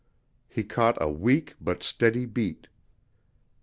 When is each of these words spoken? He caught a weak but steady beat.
He 0.49 0.63
caught 0.63 0.97
a 0.99 1.07
weak 1.07 1.53
but 1.61 1.83
steady 1.83 2.25
beat. 2.25 2.65